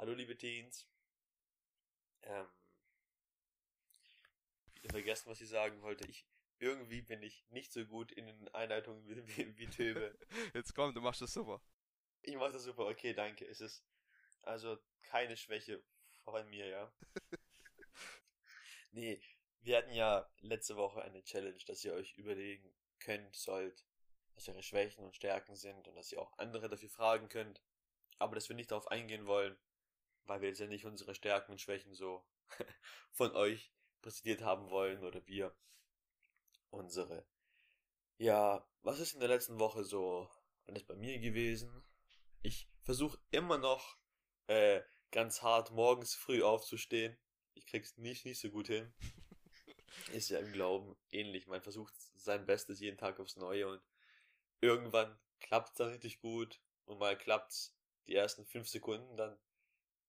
Hallo 0.00 0.14
liebe 0.14 0.34
Teens. 0.34 0.88
Ähm, 2.22 2.48
wieder 4.72 4.88
vergessen, 4.88 5.28
was 5.28 5.42
ich 5.42 5.50
sagen 5.50 5.82
wollte. 5.82 6.08
Ich, 6.08 6.24
irgendwie 6.58 7.02
bin 7.02 7.22
ich 7.22 7.44
nicht 7.50 7.70
so 7.70 7.84
gut 7.84 8.10
in 8.10 8.24
den 8.24 8.48
Einleitungen 8.54 9.06
wie, 9.06 9.36
wie, 9.36 9.58
wie 9.58 9.66
Töbe. 9.66 10.18
Jetzt 10.54 10.74
komm, 10.74 10.94
du 10.94 11.02
machst 11.02 11.20
das 11.20 11.34
super. 11.34 11.60
Ich 12.22 12.34
mach 12.34 12.50
das 12.50 12.64
super, 12.64 12.86
okay, 12.86 13.12
danke. 13.12 13.46
Es 13.46 13.60
ist 13.60 13.84
also 14.40 14.78
keine 15.02 15.36
Schwäche 15.36 15.82
von 16.24 16.48
mir, 16.48 16.66
ja. 16.66 16.90
nee, 18.92 19.20
wir 19.60 19.76
hatten 19.76 19.92
ja 19.92 20.26
letzte 20.40 20.76
Woche 20.76 21.02
eine 21.02 21.22
Challenge, 21.24 21.62
dass 21.66 21.84
ihr 21.84 21.92
euch 21.92 22.16
überlegen 22.16 22.74
könnt, 23.00 23.36
sollt, 23.36 23.84
was 24.34 24.48
eure 24.48 24.62
Schwächen 24.62 25.04
und 25.04 25.14
Stärken 25.14 25.56
sind 25.56 25.88
und 25.88 25.94
dass 25.94 26.10
ihr 26.10 26.22
auch 26.22 26.38
andere 26.38 26.70
dafür 26.70 26.88
fragen 26.88 27.28
könnt. 27.28 27.60
Aber 28.18 28.34
dass 28.34 28.48
wir 28.48 28.56
nicht 28.56 28.70
darauf 28.70 28.88
eingehen 28.88 29.26
wollen, 29.26 29.58
weil 30.30 30.42
wir 30.42 30.48
jetzt 30.48 30.60
ja 30.60 30.68
nicht 30.68 30.86
unsere 30.86 31.16
Stärken 31.16 31.50
und 31.50 31.60
Schwächen 31.60 31.92
so 31.92 32.24
von 33.10 33.34
euch 33.34 33.74
präsentiert 34.00 34.42
haben 34.42 34.70
wollen 34.70 35.02
oder 35.02 35.26
wir 35.26 35.52
unsere. 36.70 37.26
Ja, 38.16 38.64
was 38.82 39.00
ist 39.00 39.14
in 39.14 39.18
der 39.18 39.28
letzten 39.28 39.58
Woche 39.58 39.82
so 39.82 40.30
alles 40.68 40.84
bei 40.84 40.94
mir 40.94 41.18
gewesen? 41.18 41.84
Ich 42.42 42.70
versuche 42.82 43.18
immer 43.32 43.58
noch 43.58 43.98
äh, 44.46 44.82
ganz 45.10 45.42
hart 45.42 45.72
morgens 45.72 46.14
früh 46.14 46.44
aufzustehen. 46.44 47.18
Ich 47.54 47.66
krieg's 47.66 47.96
nicht 47.96 48.24
nicht 48.24 48.40
so 48.40 48.50
gut 48.50 48.68
hin. 48.68 48.94
ist 50.12 50.28
ja 50.28 50.38
im 50.38 50.52
Glauben 50.52 50.96
ähnlich. 51.10 51.48
Man 51.48 51.60
versucht 51.60 51.94
sein 52.14 52.46
Bestes 52.46 52.78
jeden 52.78 52.98
Tag 52.98 53.18
aufs 53.18 53.34
Neue 53.34 53.66
und 53.66 53.82
irgendwann 54.60 55.18
klappt's 55.40 55.74
dann 55.74 55.88
richtig 55.88 56.20
gut 56.20 56.62
und 56.84 57.00
mal 57.00 57.18
klappt's 57.18 57.76
die 58.06 58.14
ersten 58.14 58.46
fünf 58.46 58.68
Sekunden, 58.68 59.16
dann 59.16 59.36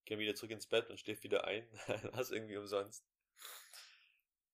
geh 0.04 0.18
wieder 0.18 0.34
zurück 0.34 0.50
ins 0.50 0.66
Bett 0.66 0.90
und 0.90 0.98
steh 0.98 1.20
wieder 1.22 1.44
ein. 1.44 1.66
das 2.14 2.30
irgendwie 2.30 2.56
umsonst. 2.56 3.04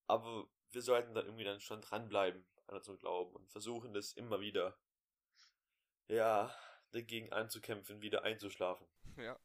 Aber 0.07 0.47
wir 0.71 0.81
sollten 0.81 1.13
dann 1.13 1.25
irgendwie 1.25 1.43
dann 1.43 1.59
schon 1.59 1.81
dranbleiben 1.81 2.45
an 2.67 2.77
unserem 2.77 2.97
Glauben 2.97 3.35
und 3.35 3.49
versuchen 3.49 3.93
das 3.93 4.13
immer 4.13 4.39
wieder, 4.39 4.77
ja, 6.07 6.53
dagegen 6.91 7.31
anzukämpfen, 7.31 8.01
wieder 8.01 8.23
einzuschlafen. 8.23 8.87
Ja. 9.17 9.37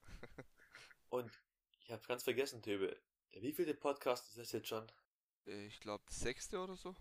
und 1.08 1.32
ich 1.80 1.90
habe 1.90 2.06
ganz 2.06 2.22
vergessen, 2.22 2.62
Töbe. 2.62 2.96
Wie 3.32 3.52
viele 3.52 3.74
Podcast 3.74 4.28
ist 4.28 4.38
das 4.38 4.52
jetzt 4.52 4.68
schon? 4.68 4.86
Ich 5.46 5.80
glaube, 5.80 6.04
der 6.08 6.16
sechste 6.16 6.60
oder 6.60 6.76
so. 6.76 6.94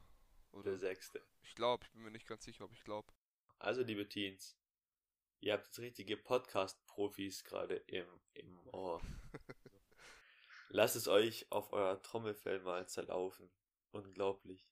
Oder 0.51 0.71
der 0.71 0.79
sechste. 0.79 1.23
Ich 1.43 1.53
glaube, 1.53 1.85
ich 1.85 1.91
bin 1.91 2.01
mir 2.01 2.09
nicht 2.09 2.25
ganz 2.25 2.43
sicher, 2.43 2.63
ob 2.65 2.73
ich 2.73 2.83
glaube. 2.83 3.13
Also, 3.59 3.83
liebe 3.83 4.09
Teens, 4.09 4.57
ihr 5.43 5.51
habt 5.51 5.65
jetzt 5.65 5.79
richtige 5.79 6.15
Podcast-Profis 6.15 7.43
gerade 7.43 7.75
im, 7.87 8.05
im 8.33 8.65
Ohr. 8.67 9.01
Lasst 10.69 10.95
es 10.95 11.09
euch 11.09 11.51
auf 11.51 11.73
euer 11.73 12.01
Trommelfell 12.01 12.61
mal 12.61 12.87
zerlaufen. 12.87 13.51
Unglaublich. 13.91 14.65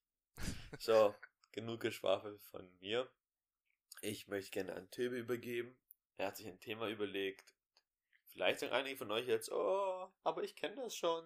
So, 0.78 1.14
genug 1.52 1.80
Geschwafel 1.80 2.38
von 2.38 2.66
mir. 2.80 3.06
Ich 4.00 4.28
möchte 4.28 4.50
gerne 4.50 4.74
an 4.74 4.90
Töbe 4.90 5.18
übergeben. 5.18 5.76
Er 6.16 6.28
hat 6.28 6.38
sich 6.38 6.48
ein 6.48 6.58
Thema 6.58 6.88
überlegt. 6.88 7.54
Vielleicht 8.24 8.60
sagen 8.60 8.72
einige 8.72 8.96
von 8.96 9.10
euch 9.10 9.26
jetzt, 9.26 9.52
oh, 9.52 10.10
aber 10.24 10.42
ich 10.42 10.56
kenne 10.56 10.76
das 10.76 10.96
schon. 10.96 11.22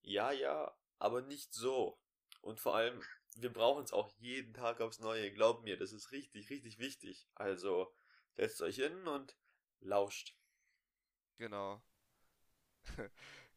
Ja, 0.00 0.32
ja, 0.32 0.74
aber 0.98 1.20
nicht 1.20 1.52
so. 1.52 2.00
Und 2.40 2.58
vor 2.58 2.74
allem, 2.74 3.02
wir 3.36 3.52
brauchen 3.52 3.84
es 3.84 3.92
auch 3.92 4.08
jeden 4.16 4.54
Tag 4.54 4.80
aufs 4.80 4.98
Neue. 4.98 5.30
Glaubt 5.30 5.62
mir, 5.62 5.76
das 5.76 5.92
ist 5.92 6.10
richtig, 6.10 6.48
richtig 6.48 6.78
wichtig. 6.78 7.28
Also, 7.34 7.92
setzt 8.38 8.62
euch 8.62 8.76
hin 8.76 9.06
und 9.08 9.36
lauscht. 9.80 10.34
Genau. 11.38 11.82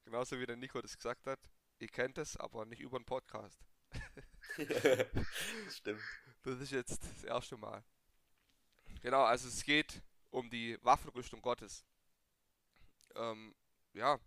Genauso 0.04 0.40
wie 0.40 0.46
der 0.46 0.58
Nico 0.58 0.82
das 0.82 0.98
gesagt 0.98 1.28
hat. 1.28 1.40
Ihr 1.78 1.88
kennt 1.88 2.18
es, 2.18 2.36
aber 2.36 2.66
nicht 2.66 2.82
über 2.82 2.98
den 3.00 3.06
Podcast. 3.06 3.64
stimmt. 5.70 6.02
Das 6.44 6.60
ist 6.60 6.72
jetzt 6.72 7.04
das 7.04 7.24
erste 7.24 7.58
Mal. 7.58 7.84
Genau, 9.02 9.24
also 9.24 9.48
es 9.48 9.64
geht 9.64 10.02
um 10.32 10.50
die 10.50 10.78
Waffenrüstung 10.82 11.42
Gottes. 11.42 11.86
Ähm, 13.16 13.56
ja, 13.94 14.20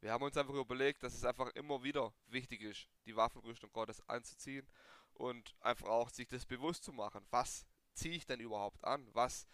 wir 0.00 0.12
haben 0.12 0.24
uns 0.24 0.36
einfach 0.36 0.54
überlegt, 0.54 1.02
dass 1.04 1.14
es 1.14 1.24
einfach 1.24 1.48
immer 1.54 1.82
wieder 1.84 2.12
wichtig 2.26 2.62
ist, 2.62 2.88
die 3.06 3.14
Waffenrüstung 3.14 3.70
Gottes 3.72 4.00
anzuziehen 4.08 4.68
und 5.14 5.54
einfach 5.60 5.86
auch 5.86 6.10
sich 6.10 6.26
das 6.26 6.46
bewusst 6.46 6.82
zu 6.82 6.92
machen. 6.92 7.24
Was 7.30 7.64
ziehe 7.92 8.16
ich 8.16 8.26
denn 8.26 8.40
überhaupt 8.40 8.82
an? 8.82 9.08
Was, 9.12 9.46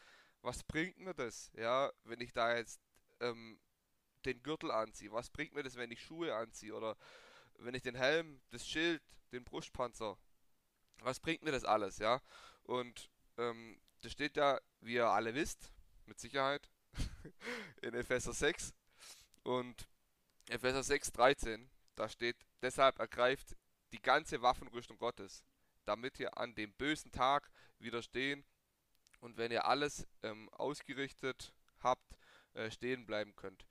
was 0.43 0.63
bringt 0.65 0.99
mir 0.99 1.15
das, 1.15 1.51
ja, 1.55 1.93
wenn 2.05 2.21
ich 2.21 2.33
da 2.33 2.57
jetzt 2.57 2.81
ähm, 3.21 3.59
den 4.25 4.43
Gürtel 4.43 4.71
anziehe? 4.71 5.13
Was 5.13 5.31
bringt 5.31 5.55
mir 5.55 5.63
das, 5.63 5.77
wenn 5.77 5.91
ich 5.91 6.03
Schuhe 6.03 6.35
anziehe 6.35 6.75
oder 6.75 6.97
wenn 7.59 7.75
ich 7.75 7.83
den 7.83 7.95
Helm, 7.95 8.41
das 8.51 8.67
Schild, 8.67 9.03
den 9.33 9.45
Brustpanzer? 9.45 10.19
Was 11.01 11.21
bringt 11.21 11.43
mir 11.43 11.53
das 11.53 11.65
alles, 11.65 11.99
ja? 11.99 12.21
Und 12.65 13.11
ähm, 13.39 13.79
das 14.03 14.13
steht 14.13 14.37
ja, 14.37 14.61
wie 14.81 14.95
ihr 14.95 15.07
alle 15.07 15.35
wisst, 15.35 15.73
mit 16.07 16.19
Sicherheit, 16.21 16.69
in 17.83 17.95
Epheser 17.95 18.33
6 18.33 18.73
und 19.43 19.89
Epheser 20.49 20.83
6, 20.83 21.13
13, 21.13 21.71
da 21.97 22.09
steht, 22.09 22.37
deshalb 22.63 22.99
ergreift 22.99 23.57
die 23.93 24.01
ganze 24.01 24.43
Waffenrüstung 24.43 24.99
Gottes, 24.99 25.43
damit 25.85 26.19
ihr 26.19 26.37
an 26.37 26.55
dem 26.55 26.73
bösen 26.75 27.11
Tag 27.11 27.51
widerstehen 27.79 28.45
und 29.21 29.37
wenn 29.37 29.53
ihr 29.53 29.65
alles 29.65 30.07
ähm, 30.23 30.49
ausgerichtet 30.51 31.55
habt, 31.81 32.17
äh, 32.55 32.71
stehen 32.71 33.07
bleiben 33.07 33.35
könnt. 33.37 33.67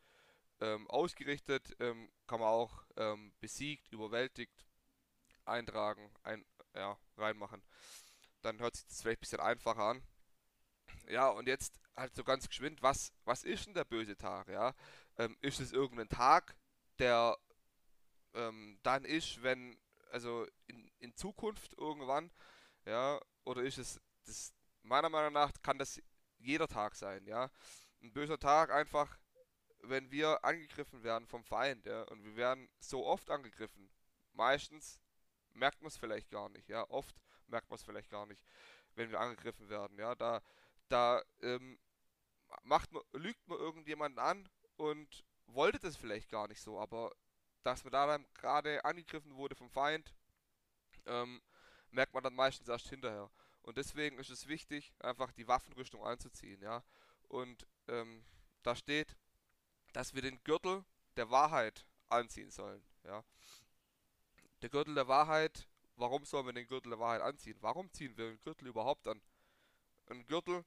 Ähm, 0.61 0.89
ausgerichtet 0.89 1.75
ähm, 1.79 2.09
kann 2.28 2.39
man 2.39 2.50
auch 2.50 2.83
ähm, 2.95 3.33
besiegt, 3.39 3.91
überwältigt, 3.91 4.66
eintragen, 5.44 6.11
ein, 6.23 6.45
ja, 6.73 6.97
reinmachen. 7.17 7.61
Dann 8.41 8.59
hört 8.59 8.75
sich 8.75 8.85
das 8.85 9.01
vielleicht 9.01 9.19
ein 9.19 9.22
bisschen 9.22 9.39
einfacher 9.39 9.84
an. 9.84 10.03
Ja, 11.07 11.29
und 11.29 11.47
jetzt 11.47 11.79
halt 11.95 12.16
so 12.16 12.23
ganz 12.23 12.47
geschwind, 12.47 12.81
was, 12.81 13.11
was 13.25 13.44
ist 13.44 13.66
denn 13.66 13.73
der 13.73 13.85
böse 13.85 14.17
Tag? 14.17 14.47
Ja? 14.47 14.73
Ähm, 15.17 15.38
ist 15.41 15.59
es 15.59 15.72
irgendein 15.72 16.09
Tag, 16.09 16.55
der 17.00 17.38
ähm, 18.34 18.78
dann 18.84 19.05
ist, 19.05 19.41
wenn, 19.44 19.78
also 20.11 20.45
in, 20.67 20.91
in 21.00 21.16
Zukunft 21.16 21.73
irgendwann, 21.78 22.31
ja, 22.85 23.19
oder 23.44 23.63
ist 23.63 23.78
es, 23.78 24.00
das, 24.25 24.53
meiner 24.85 25.09
Meinung 25.09 25.34
nach 25.34 25.51
kann 25.62 25.78
das 25.78 26.01
jeder 26.38 26.68
Tag 26.68 26.96
sein, 26.96 27.25
ja. 27.25 27.50
Ein 28.01 28.13
böser 28.13 28.40
Tag 28.40 28.72
einfach, 28.72 29.18
wenn 29.81 30.12
wir 30.12 30.44
angegriffen 30.44 31.03
werden 31.03 31.28
vom 31.28 31.44
Feind, 31.44 31.85
ja, 31.85 32.03
und 32.03 32.23
wir 32.23 32.35
werden 32.35 32.69
so 32.79 33.06
oft 33.06 33.29
angegriffen. 33.29 33.90
Meistens 34.34 35.00
merkt 35.53 35.81
man 35.81 35.88
es 35.88 35.97
vielleicht 35.97 36.29
gar 36.29 36.50
nicht, 36.50 36.69
ja. 36.69 36.88
Oft 36.90 37.16
merkt 37.47 37.69
man 37.69 37.78
es 37.78 37.84
vielleicht 37.84 38.09
gar 38.09 38.25
nicht, 38.25 38.44
wenn 38.96 39.12
wir 39.12 39.19
angegriffen 39.19 39.69
werden, 39.69 39.97
ja. 39.97 40.16
Da, 40.16 40.41
da 40.90 41.22
ähm, 41.41 41.79
macht 42.63 42.91
man, 42.91 43.03
lügt 43.13 43.47
man 43.47 43.57
irgendjemanden 43.57 44.19
an 44.19 44.50
und 44.78 45.25
wollte 45.47 45.79
das 45.79 45.96
vielleicht 45.96 46.29
gar 46.29 46.47
nicht 46.47 46.62
so, 46.62 46.79
aber 46.79 47.12
dass 47.63 47.84
man 47.84 47.91
da 47.91 48.17
gerade 48.35 48.84
angegriffen 48.85 49.35
wurde 49.35 49.56
vom 49.56 49.69
Feind, 49.69 50.13
ähm, 51.06 51.41
merkt 51.90 52.13
man 52.13 52.23
dann 52.23 52.35
meistens 52.35 52.67
erst 52.67 52.90
hinterher. 52.90 53.31
Und 53.66 53.78
deswegen 53.78 54.20
ist 54.20 54.30
es 54.30 54.48
wichtig, 54.48 54.94
einfach 55.00 55.31
die 55.31 55.48
Waffenrüstung 55.48 56.06
anzuziehen, 56.06 56.62
ja. 56.62 56.84
Und 57.30 57.66
ähm, 57.88 58.24
da 58.62 58.76
steht, 58.76 59.18
dass 59.92 60.14
wir 60.14 60.22
den 60.22 60.40
Gürtel 60.44 60.86
der 61.18 61.31
Wahrheit 61.31 61.88
anziehen 62.08 62.52
sollen, 62.52 62.86
ja. 63.06 63.24
Der 64.62 64.70
Gürtel 64.70 64.94
der 64.94 65.08
Wahrheit, 65.08 65.68
warum 65.96 66.26
sollen 66.26 66.46
wir 66.46 66.53
den 66.53 66.68
Gürtel 66.68 66.92
der 66.92 67.00
Wahrheit 67.00 67.22
anziehen? 67.22 67.58
Warum 67.59 67.92
ziehen 67.92 68.16
wir 68.18 68.28
den 68.28 68.40
Gürtel 68.42 68.68
überhaupt 68.68 69.08
an? 69.08 69.20
Ein 70.12 70.28
Gürtel, 70.28 70.64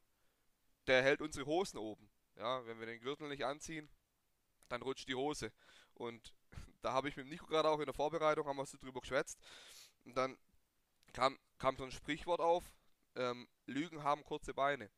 der 0.88 1.00
hält 1.04 1.20
unsere 1.20 1.46
Hosen 1.46 1.78
oben, 1.78 2.10
ja. 2.34 2.66
Wenn 2.66 2.80
wir 2.80 2.86
den 2.86 3.00
Gürtel 3.00 3.28
nicht 3.28 3.44
anziehen, 3.44 3.88
dann 4.68 4.82
rutscht 4.82 5.08
die 5.08 5.14
Hose. 5.14 5.52
Und 5.94 6.34
da 6.82 6.94
habe 6.94 7.08
ich 7.08 7.16
mit 7.16 7.28
Nico 7.28 7.46
gerade 7.46 7.68
auch 7.70 7.78
in 7.78 7.86
der 7.86 7.94
Vorbereitung, 7.94 8.48
haben 8.48 8.56
wir 8.56 8.66
so 8.66 8.76
drüber 8.76 9.00
geschwätzt. 9.00 9.38
Und 10.04 10.16
dann 10.16 10.36
kam, 11.12 11.38
kam 11.58 11.76
so 11.76 11.84
ein 11.84 11.92
Sprichwort 11.92 12.40
auf, 12.40 12.64
ähm, 13.18 13.48
Lügen 13.66 14.02
haben 14.02 14.24
kurze 14.24 14.54
Beine. 14.54 14.90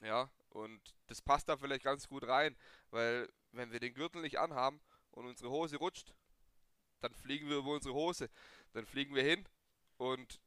Ja, 0.00 0.30
und 0.50 0.80
das 1.06 1.22
passt 1.22 1.48
da 1.48 1.56
vielleicht 1.56 1.84
ganz 1.84 2.08
gut 2.08 2.26
rein, 2.26 2.56
weil 2.90 3.28
wenn 3.52 3.72
wir 3.72 3.80
den 3.80 3.94
Gürtel 3.94 4.22
nicht 4.22 4.38
anhaben 4.38 4.80
und 5.10 5.26
unsere 5.26 5.50
Hose 5.50 5.76
rutscht, 5.76 6.14
dann 7.00 7.14
fliegen 7.14 7.48
wir 7.48 7.58
über 7.58 7.72
unsere 7.72 7.94
Hose, 7.94 8.30
dann 8.72 8.86
fliegen 8.86 9.14
wir 9.14 9.22
hin 9.22 9.46
und 9.96 10.40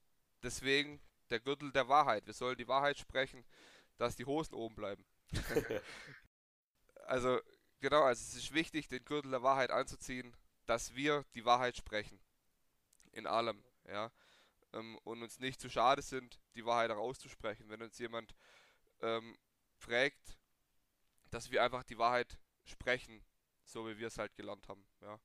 deswegen 0.44 1.02
der 1.30 1.40
Gürtel 1.40 1.72
der 1.72 1.88
Wahrheit. 1.88 2.26
Wir 2.26 2.34
sollen 2.34 2.58
die 2.58 2.68
Wahrheit 2.68 2.98
sprechen, 2.98 3.46
dass 3.98 4.16
die 4.16 4.26
Hosen 4.26 4.56
oben 4.56 4.76
bleiben. 4.76 5.06
also 7.06 7.40
Genau, 7.82 8.04
also 8.04 8.22
es 8.22 8.36
ist 8.36 8.54
wichtig, 8.54 8.90
den 8.90 9.06
Gürtel 9.06 9.32
der 9.32 9.44
Wahrheit 9.44 9.72
anzuziehen, 9.72 10.36
dass 10.66 10.96
wir 10.96 11.24
die 11.34 11.46
Wahrheit 11.46 11.78
sprechen. 11.78 12.20
In 13.14 13.26
allem, 13.26 13.64
ja. 13.88 14.12
Ähm, 14.74 14.98
und 15.04 15.24
uns 15.24 15.40
nicht 15.40 15.60
zu 15.60 15.70
schade 15.70 16.02
sind, 16.02 16.40
die 16.56 16.66
Wahrheit 16.66 16.90
herauszusprechen. 16.90 17.70
Wenn 17.70 17.82
uns 17.82 17.98
jemand 17.98 18.36
ähm, 19.02 19.38
fragt, 19.78 20.38
dass 21.32 21.52
wir 21.52 21.64
einfach 21.64 21.84
die 21.84 21.98
Wahrheit 21.98 22.38
sprechen 22.66 23.24
so 23.70 23.88
wie 23.88 23.98
wir 23.98 24.08
es 24.08 24.18
halt 24.18 24.36
gelernt 24.36 24.68
haben, 24.68 24.86
ja. 25.02 25.20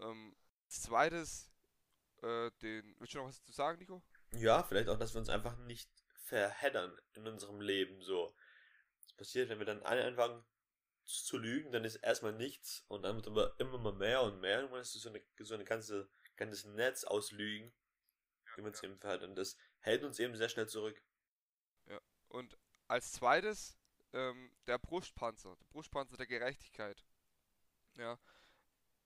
Ähm, 0.00 0.36
zweites, 0.68 1.50
äh, 2.22 2.50
den, 2.62 2.94
willst 2.98 3.14
du 3.14 3.18
noch 3.18 3.28
was 3.28 3.42
zu 3.42 3.52
sagen, 3.52 3.78
Nico? 3.78 4.02
Ja, 4.32 4.62
vielleicht 4.62 4.88
auch, 4.88 4.98
dass 4.98 5.14
wir 5.14 5.20
uns 5.20 5.28
einfach 5.28 5.56
nicht 5.58 5.90
verheddern 6.14 6.96
in 7.14 7.26
unserem 7.26 7.60
Leben, 7.60 8.02
so. 8.02 8.34
Das 9.00 9.12
passiert, 9.14 9.48
wenn 9.48 9.58
wir 9.58 9.66
dann 9.66 9.82
alle 9.82 10.04
anfangen 10.04 10.44
zu 11.04 11.36
lügen, 11.36 11.72
dann 11.72 11.84
ist 11.84 11.96
erstmal 11.96 12.32
nichts 12.32 12.84
und 12.88 13.02
dann 13.02 13.16
wird 13.16 13.26
aber 13.26 13.58
immer 13.58 13.78
mal 13.78 13.94
mehr 13.94 14.22
und 14.22 14.40
mehr 14.40 14.64
und 14.64 14.70
dann 14.70 14.80
ist 14.80 14.92
so 14.92 15.08
eine, 15.08 15.22
so 15.40 15.54
eine 15.54 15.64
ganze, 15.64 16.08
ganzes 16.36 16.64
Netz 16.64 17.04
aus 17.04 17.32
Lügen, 17.32 17.72
man 18.60 18.72
es 18.72 18.82
eben 18.82 18.98
verhält 18.98 19.22
und 19.22 19.34
das 19.36 19.56
hält 19.80 20.04
uns 20.04 20.18
eben 20.18 20.36
sehr 20.36 20.48
schnell 20.48 20.68
zurück. 20.68 21.02
Ja, 21.86 22.00
und 22.28 22.58
als 22.88 23.12
zweites 23.12 23.78
ähm, 24.12 24.52
der 24.66 24.78
Brustpanzer, 24.78 25.56
der 25.56 25.64
Brustpanzer 25.66 26.16
der 26.16 26.26
Gerechtigkeit. 26.26 27.04
Ja, 27.96 28.18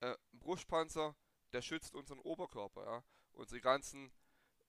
äh, 0.01 0.17
Brustpanzer, 0.33 1.17
der 1.53 1.63
schützt 1.63 1.95
unseren 1.95 2.21
Oberkörper, 2.21 2.85
ja, 2.85 3.05
unsere 3.33 3.61
ganzen, 3.61 4.13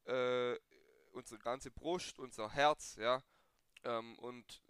äh, 0.06 0.56
unsere 1.12 1.40
ganze 1.40 1.72
Brust, 1.72 2.20
unser 2.20 2.52
Herz, 2.52 2.96
ja, 2.96 3.24
ähm, 3.84 4.18
und 4.20 4.62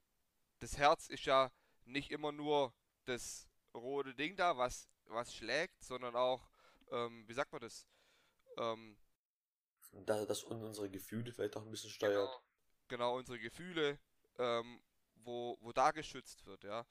das 0.59 0.77
Herz 0.77 1.07
ist 1.07 1.25
ja 1.25 1.51
nicht 1.85 2.11
immer 2.11 2.31
nur 2.31 2.73
das 3.05 3.47
rote 3.73 4.13
Ding 4.15 4.35
da, 4.35 4.57
was, 4.57 4.89
was 5.05 5.33
schlägt, 5.33 5.83
sondern 5.83 6.15
auch, 6.15 6.49
ähm, 6.91 7.27
wie 7.27 7.33
sagt 7.33 7.51
man 7.51 7.61
das? 7.61 7.87
Ähm, 8.57 8.97
da, 10.05 10.25
dass 10.25 10.43
unsere 10.43 10.89
Gefühle 10.89 11.31
vielleicht 11.31 11.55
auch 11.57 11.63
ein 11.63 11.71
bisschen 11.71 11.89
steuert. 11.89 12.29
Genau, 12.29 12.41
genau 12.87 13.17
unsere 13.17 13.39
Gefühle, 13.39 13.99
ähm, 14.37 14.81
wo, 15.15 15.57
wo 15.61 15.71
da 15.71 15.91
geschützt 15.91 16.45
wird, 16.45 16.63
ja. 16.63 16.85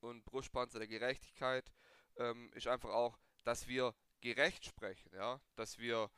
Und 0.00 0.24
Brustpanzer 0.24 0.78
der 0.78 0.88
Gerechtigkeit 0.88 1.72
ähm, 2.16 2.50
ist 2.54 2.66
einfach 2.66 2.90
auch, 2.90 3.18
dass 3.44 3.68
wir 3.68 3.94
gerecht 4.20 4.64
sprechen, 4.64 5.10
ja, 5.14 5.40
dass 5.56 5.78
wir, 5.78 6.10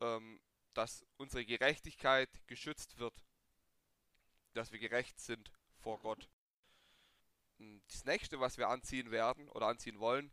ähm, 0.00 0.40
dass 0.72 1.04
unsere 1.16 1.44
Gerechtigkeit 1.44 2.28
geschützt 2.46 2.98
wird, 2.98 3.14
dass 4.52 4.72
wir 4.72 4.78
gerecht 4.78 5.18
sind 5.18 5.50
vor 5.78 6.00
Gott. 6.00 6.28
Das 7.88 8.04
nächste, 8.04 8.40
was 8.40 8.58
wir 8.58 8.68
anziehen 8.68 9.10
werden 9.10 9.48
oder 9.48 9.66
anziehen 9.66 10.00
wollen, 10.00 10.32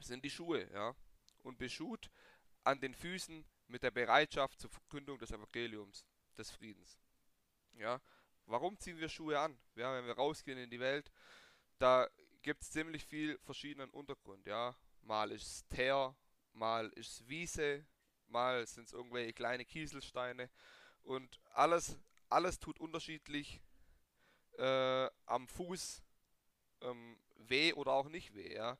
sind 0.00 0.24
die 0.24 0.30
Schuhe, 0.30 0.70
ja. 0.72 0.94
Und 1.42 1.58
beschut 1.58 2.10
an 2.64 2.80
den 2.80 2.94
Füßen 2.94 3.46
mit 3.70 3.82
der 3.82 3.90
Bereitschaft 3.90 4.60
zur 4.60 4.70
Verkündung 4.70 5.18
des 5.18 5.30
Evangeliums, 5.30 6.04
des 6.36 6.50
Friedens. 6.50 6.98
Ja. 7.74 8.00
Warum 8.46 8.78
ziehen 8.78 8.98
wir 8.98 9.08
Schuhe 9.08 9.38
an? 9.38 9.56
Ja, 9.76 9.94
wenn 9.94 10.06
wir 10.06 10.14
rausgehen 10.14 10.58
in 10.58 10.70
die 10.70 10.80
Welt, 10.80 11.10
da 11.78 12.08
gibt 12.42 12.62
es 12.62 12.70
ziemlich 12.70 13.04
viel 13.04 13.38
verschiedenen 13.38 13.90
Untergrund, 13.90 14.46
ja. 14.46 14.74
Mal 15.02 15.30
ist 15.30 15.46
es 15.46 15.68
Teer, 15.68 16.16
mal 16.52 16.88
ist 16.90 17.12
es 17.12 17.28
Wiese, 17.28 17.86
mal 18.26 18.66
sind 18.66 18.88
es 18.88 18.92
irgendwelche 18.92 19.32
kleine 19.32 19.64
Kieselsteine 19.64 20.50
und 21.02 21.40
alles, 21.52 21.98
alles 22.28 22.58
tut 22.58 22.78
unterschiedlich 22.80 23.60
äh, 24.58 25.08
am 25.26 25.48
Fuß 25.48 26.02
ähm, 26.82 27.18
weh 27.36 27.72
oder 27.72 27.92
auch 27.92 28.08
nicht 28.08 28.34
weh, 28.34 28.54
ja. 28.54 28.78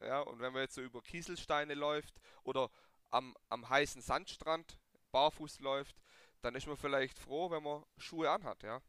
Ja, 0.00 0.20
und 0.20 0.38
wenn 0.38 0.52
man 0.52 0.62
jetzt 0.62 0.74
so 0.74 0.82
über 0.82 1.02
Kieselsteine 1.02 1.74
läuft 1.74 2.20
oder 2.44 2.70
am, 3.10 3.36
am 3.48 3.68
heißen 3.68 4.02
Sandstrand 4.02 4.78
barfuß 5.10 5.60
läuft, 5.60 5.96
dann 6.42 6.54
ist 6.54 6.66
man 6.66 6.76
vielleicht 6.76 7.18
froh, 7.18 7.50
wenn 7.50 7.62
man 7.62 7.84
Schuhe 7.96 8.30
anhat, 8.30 8.62
ja. 8.62 8.82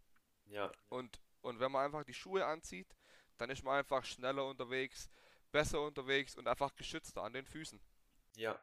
Ja. 0.45 0.71
Und, 0.89 1.19
und 1.41 1.59
wenn 1.59 1.71
man 1.71 1.85
einfach 1.85 2.03
die 2.03 2.13
Schuhe 2.13 2.45
anzieht, 2.45 2.95
dann 3.37 3.49
ist 3.49 3.63
man 3.63 3.77
einfach 3.77 4.05
schneller 4.05 4.45
unterwegs, 4.45 5.09
besser 5.51 5.81
unterwegs 5.81 6.35
und 6.35 6.47
einfach 6.47 6.75
geschützter 6.75 7.23
an 7.23 7.33
den 7.33 7.45
Füßen. 7.45 7.79
Ja. 8.35 8.61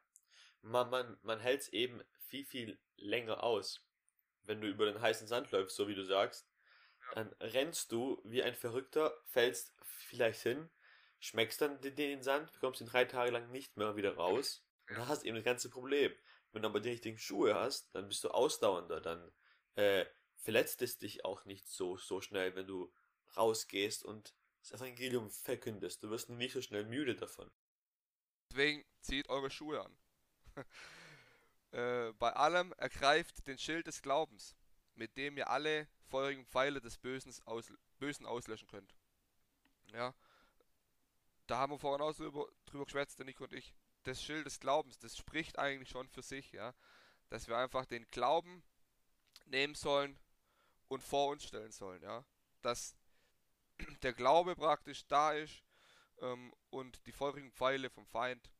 Man, 0.62 0.90
man, 0.90 1.16
man 1.22 1.40
hält 1.40 1.62
es 1.62 1.68
eben 1.68 2.02
viel, 2.26 2.44
viel 2.44 2.78
länger 2.96 3.42
aus. 3.42 3.82
Wenn 4.42 4.60
du 4.60 4.68
über 4.68 4.86
den 4.86 5.00
heißen 5.00 5.26
Sand 5.26 5.50
läufst, 5.50 5.76
so 5.76 5.88
wie 5.88 5.94
du 5.94 6.04
sagst, 6.04 6.48
dann 7.14 7.32
rennst 7.40 7.92
du 7.92 8.20
wie 8.24 8.42
ein 8.42 8.54
Verrückter, 8.54 9.16
fällst 9.26 9.72
vielleicht 10.08 10.42
hin, 10.42 10.68
schmeckst 11.20 11.60
dann 11.60 11.80
den, 11.80 11.94
den 11.94 12.22
Sand, 12.22 12.52
bekommst 12.52 12.80
ihn 12.80 12.88
drei 12.88 13.04
Tage 13.04 13.30
lang 13.30 13.50
nicht 13.50 13.76
mehr 13.76 13.96
wieder 13.96 14.16
raus 14.16 14.65
da 14.86 15.08
hast 15.08 15.24
eben 15.24 15.36
das 15.36 15.44
ganze 15.44 15.70
Problem. 15.70 16.12
Wenn 16.52 16.62
du 16.62 16.68
aber 16.68 16.80
die 16.80 16.90
richtigen 16.90 17.18
Schuhe 17.18 17.54
hast, 17.54 17.94
dann 17.94 18.08
bist 18.08 18.24
du 18.24 18.30
ausdauernder, 18.30 19.00
dann 19.00 19.32
äh, 19.74 20.06
verletzt 20.36 20.80
es 20.82 20.98
dich 20.98 21.24
auch 21.24 21.44
nicht 21.44 21.68
so, 21.68 21.96
so 21.96 22.20
schnell, 22.20 22.54
wenn 22.54 22.66
du 22.66 22.92
rausgehst 23.36 24.04
und 24.04 24.34
das 24.60 24.80
Evangelium 24.80 25.30
verkündest. 25.30 26.02
Du 26.02 26.10
wirst 26.10 26.28
nicht 26.28 26.52
so 26.52 26.62
schnell 26.62 26.84
müde 26.86 27.14
davon. 27.14 27.50
Deswegen 28.50 28.84
zieht 29.00 29.28
eure 29.28 29.50
Schuhe 29.50 29.84
an. 29.84 29.96
äh, 31.72 32.12
bei 32.14 32.32
allem 32.32 32.72
ergreift 32.78 33.46
den 33.46 33.58
Schild 33.58 33.86
des 33.86 34.02
Glaubens, 34.02 34.56
mit 34.94 35.16
dem 35.16 35.36
ihr 35.36 35.50
alle 35.50 35.88
feurigen 36.08 36.46
Pfeile 36.46 36.80
des 36.80 36.98
Bösen, 36.98 37.34
aus, 37.44 37.72
Bösen 37.98 38.24
auslöschen 38.24 38.68
könnt. 38.68 38.94
Ja. 39.92 40.14
Da 41.46 41.58
haben 41.58 41.72
wir 41.72 41.78
vorhin 41.78 42.04
auch 42.04 42.12
so 42.12 42.24
über, 42.24 42.48
drüber 42.64 42.84
geschwätzt, 42.84 43.18
der 43.18 43.26
Nico 43.26 43.44
und 43.44 43.52
ich. 43.52 43.74
Das 44.06 44.22
Schild 44.22 44.46
des 44.46 44.60
Glaubens, 44.60 44.98
das 44.98 45.16
spricht 45.16 45.58
eigentlich 45.58 45.88
schon 45.88 46.08
für 46.08 46.22
sich, 46.22 46.52
ja. 46.52 46.74
Dass 47.28 47.48
wir 47.48 47.56
einfach 47.56 47.86
den 47.86 48.06
Glauben 48.08 48.62
nehmen 49.46 49.74
sollen 49.74 50.18
und 50.88 51.02
vor 51.02 51.28
uns 51.28 51.44
stellen 51.44 51.72
sollen, 51.72 52.02
ja. 52.02 52.24
Dass 52.62 52.96
der 54.02 54.12
Glaube 54.12 54.54
praktisch 54.54 55.06
da 55.06 55.32
ist 55.32 55.62
ähm, 56.20 56.52
und 56.70 57.04
die 57.06 57.12
feurigen 57.12 57.52
Pfeile 57.52 57.90
vom 57.90 58.06
Feind 58.06 58.50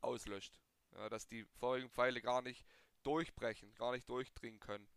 auslöscht. 0.00 0.58
Ja, 0.92 1.08
dass 1.08 1.26
die 1.26 1.44
feurigen 1.58 1.90
Pfeile 1.90 2.20
gar 2.20 2.42
nicht 2.42 2.64
durchbrechen, 3.02 3.74
gar 3.74 3.92
nicht 3.92 4.08
durchdringen 4.08 4.60
können 4.60 4.88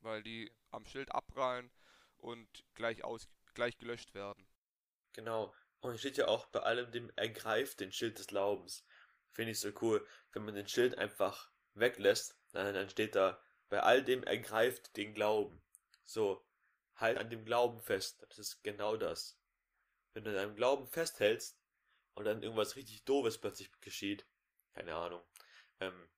weil 0.00 0.22
die 0.22 0.50
am 0.70 0.84
Schild 0.84 1.12
abprallen 1.14 1.70
und 2.18 2.64
gleich, 2.74 3.04
aus, 3.04 3.28
gleich 3.54 3.76
gelöscht 3.78 4.14
werden. 4.14 4.46
Genau. 5.12 5.52
Und 5.80 5.94
es 5.94 6.00
steht 6.00 6.16
ja 6.16 6.28
auch 6.28 6.46
bei 6.46 6.60
allem 6.60 6.90
dem 6.90 7.10
ergreift 7.16 7.80
den 7.80 7.92
Schild 7.92 8.18
des 8.18 8.26
Glaubens. 8.26 8.84
Finde 9.32 9.52
ich 9.52 9.60
so 9.60 9.70
cool. 9.80 10.06
Wenn 10.32 10.44
man 10.44 10.54
den 10.54 10.68
Schild 10.68 10.98
einfach 10.98 11.50
weglässt, 11.74 12.36
dann, 12.52 12.74
dann 12.74 12.90
steht 12.90 13.14
da, 13.14 13.40
bei 13.68 13.80
all 13.80 14.02
dem 14.02 14.24
ergreift 14.24 14.96
den 14.96 15.14
Glauben. 15.14 15.62
So, 16.04 16.44
halt 16.96 17.18
an 17.18 17.30
dem 17.30 17.44
Glauben 17.44 17.80
fest. 17.80 18.24
Das 18.28 18.38
ist 18.38 18.62
genau 18.62 18.96
das. 18.96 19.38
Wenn 20.14 20.24
du 20.24 20.30
an 20.30 20.36
deinem 20.36 20.56
Glauben 20.56 20.88
festhältst 20.88 21.60
und 22.14 22.24
dann 22.24 22.42
irgendwas 22.42 22.76
richtig 22.76 23.04
Doofes 23.04 23.38
plötzlich 23.38 23.70
geschieht, 23.80 24.26
keine 24.74 24.94
Ahnung, 24.94 25.22
ähm, 25.80 26.08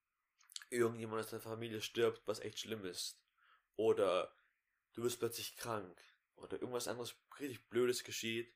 irgendjemand 0.70 1.20
aus 1.20 1.30
der 1.30 1.40
Familie 1.40 1.82
stirbt, 1.82 2.22
was 2.26 2.40
echt 2.40 2.60
schlimm 2.60 2.84
ist, 2.84 3.20
oder 3.76 4.34
du 4.92 5.02
wirst 5.02 5.18
plötzlich 5.18 5.56
krank 5.56 6.00
oder 6.36 6.60
irgendwas 6.60 6.88
anderes 6.88 7.16
richtig 7.38 7.68
Blödes 7.68 8.04
geschieht, 8.04 8.54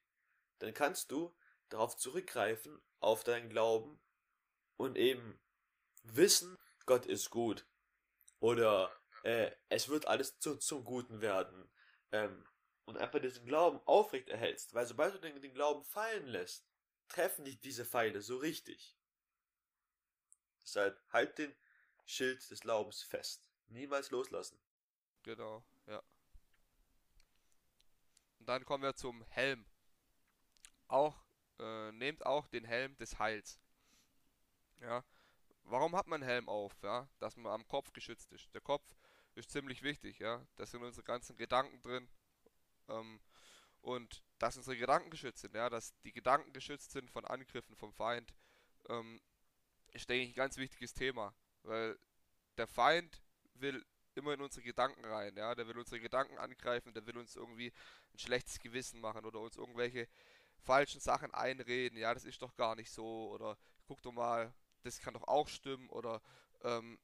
dann 0.59 0.75
kannst 0.75 1.11
du 1.11 1.35
darauf 1.69 1.97
zurückgreifen, 1.97 2.81
auf 3.01 3.25
deinen 3.25 3.49
Glauben 3.49 4.01
und 4.77 4.97
eben 4.97 5.39
wissen, 6.03 6.59
Gott 6.87 7.07
ist 7.07 7.31
gut. 7.31 7.67
Oder 8.41 8.95
äh, 9.23 9.51
es 9.69 9.89
wird 9.89 10.07
alles 10.07 10.39
zu, 10.39 10.57
zum 10.57 10.85
Guten 10.85 11.21
werden. 11.21 11.71
Ähm, 12.13 12.47
und 12.85 12.99
einfach 12.99 13.21
diesen 13.21 13.47
Glauben 13.47 13.81
aufrecht 13.87 14.29
erhältst, 14.29 14.75
weil 14.75 14.87
sobald 14.87 15.15
du 15.15 15.19
den, 15.19 15.41
den 15.41 15.55
Glauben 15.55 15.85
fallen 15.85 16.27
lässt, 16.27 16.67
treffen 17.09 17.45
dich 17.45 17.61
diese 17.61 17.85
Pfeile 17.85 18.21
so 18.21 18.37
richtig. 18.37 18.97
Deshalb 20.63 21.01
halt 21.11 21.39
den 21.39 21.55
Schild 22.05 22.51
des 22.51 22.61
Glaubens 22.61 23.03
fest. 23.03 23.49
Niemals 23.69 24.11
loslassen. 24.11 24.61
Genau, 25.23 25.65
ja. 25.87 26.03
Und 28.39 28.47
dann 28.47 28.65
kommen 28.65 28.83
wir 28.83 28.95
zum 28.95 29.23
Helm. 29.25 29.67
Auch, 30.89 31.25
äh, 31.59 31.93
nehmt 31.93 32.25
auch 32.27 32.47
den 32.49 32.65
Helm 32.65 32.97
des 32.97 33.19
Heils. 33.19 33.59
Ja. 34.81 35.05
Warum 35.65 35.97
hat 35.97 36.07
man 36.07 36.23
einen 36.23 36.29
Helm 36.29 36.49
auf? 36.49 36.77
Ja, 36.83 37.09
dass 37.19 37.37
man 37.37 37.53
am 37.53 37.67
Kopf 37.67 37.93
geschützt 37.93 38.33
ist. 38.33 38.53
Der 38.55 38.61
Kopf 38.61 38.85
ist 39.35 39.51
ziemlich 39.51 39.83
wichtig, 39.83 40.19
ja. 40.19 40.47
Da 40.57 40.67
sind 40.67 40.83
unsere 40.83 41.05
ganzen 41.05 41.37
Gedanken 41.37 41.81
drin. 41.83 42.09
Ähm, 42.89 43.21
und 43.81 44.23
dass 44.39 44.57
unsere 44.57 44.77
Gedanken 44.77 45.11
geschützt 45.11 45.41
sind, 45.43 45.55
ja, 45.55 45.69
dass 45.69 45.95
die 46.03 46.13
Gedanken 46.13 46.53
geschützt 46.53 46.93
sind 46.93 47.11
von 47.11 47.25
Angriffen 47.25 47.77
vom 47.77 47.93
Feind, 47.93 48.35
ähm, 48.89 49.21
ist, 49.93 50.09
denke 50.09 50.25
ich, 50.25 50.31
ein 50.31 50.35
ganz 50.35 50.57
wichtiges 50.57 50.93
Thema. 50.95 51.35
Weil 51.63 51.99
der 52.57 52.67
Feind 52.67 53.23
will 53.55 53.85
immer 54.15 54.35
in 54.35 54.41
unsere 54.41 54.65
Gedanken 54.65 55.05
rein, 55.05 55.37
ja, 55.37 55.55
der 55.55 55.67
will 55.67 55.79
unsere 55.79 56.01
Gedanken 56.01 56.39
angreifen, 56.39 56.95
der 56.95 57.07
will 57.07 57.19
uns 57.19 57.37
irgendwie 57.37 57.73
ein 58.13 58.19
schlechtes 58.19 58.59
Gewissen 58.61 59.01
machen 59.01 59.25
oder 59.25 59.41
uns 59.41 59.57
irgendwelche 59.57 60.09
falschen 60.65 61.01
Sachen 61.01 61.33
einreden, 61.33 61.99
ja, 61.99 62.13
das 62.15 62.25
ist 62.25 62.43
doch 62.43 62.55
gar 62.57 62.75
nicht 62.75 62.91
so 62.91 63.31
oder 63.31 63.57
guck 63.87 64.03
doch 64.03 64.13
mal, 64.13 64.53
das 64.83 64.99
kann 64.99 65.15
doch 65.15 65.29
auch 65.29 65.49
stimmen 65.49 65.89
oder 65.91 66.21
ähm, 66.63 66.99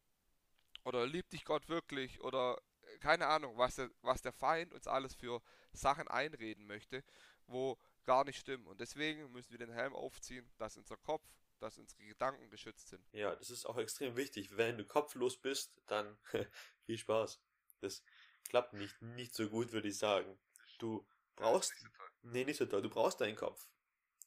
oder 0.85 1.07
liebt 1.07 1.33
dich 1.33 1.45
Gott 1.45 1.69
wirklich 1.69 2.21
oder 2.21 2.61
keine 3.00 3.26
Ahnung, 3.26 3.57
was 3.57 3.76
der, 3.76 3.90
was 4.02 4.23
der 4.23 4.33
Feind 4.33 4.73
uns 4.73 4.87
alles 4.87 5.14
für 5.14 5.40
Sachen 5.73 6.09
einreden 6.09 6.67
möchte, 6.67 7.05
wo 7.47 7.79
gar 8.05 8.25
nicht 8.25 8.38
stimmen. 8.38 8.67
Und 8.67 8.81
deswegen 8.81 9.31
müssen 9.33 9.50
wir 9.50 9.59
den 9.59 9.73
Helm 9.73 9.95
aufziehen, 9.95 10.50
dass 10.59 10.76
unser 10.76 10.97
Kopf, 10.97 11.25
dass 11.59 11.79
unsere 11.79 12.02
Gedanken 12.05 12.50
geschützt 12.50 12.88
sind. 12.88 13.05
Ja, 13.12 13.35
das 13.37 13.50
ist 13.50 13.67
auch 13.67 13.76
extrem 13.76 14.17
wichtig. 14.17 14.57
Wenn 14.57 14.79
du 14.79 14.85
kopflos 14.85 15.37
bist, 15.37 15.73
dann 15.87 16.19
viel 16.87 16.99
Spaß. 16.99 17.40
Das 17.81 18.02
klappt 18.49 18.73
nicht, 18.73 19.00
nicht 19.00 19.35
so 19.35 19.49
gut, 19.49 19.73
würde 19.73 19.88
ich 19.88 19.99
sagen. 19.99 20.38
Du 20.79 21.07
brauchst. 21.41 21.71
Ja, 21.71 21.77
nicht 21.77 21.97
so 21.97 22.29
nee, 22.29 22.45
nicht 22.45 22.57
so 22.59 22.67
toll. 22.67 22.83
Du 22.83 22.91
brauchst 22.91 23.21
deinen 23.21 23.37
Kopf. 23.37 23.67